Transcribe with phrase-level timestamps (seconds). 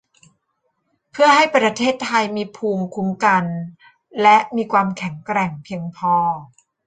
[1.11, 3.43] เพื่อให้ประเทศไทยมีภูมิคุ้มกัน
[4.21, 6.15] และมีความแข็งแกร่งเพียงพอ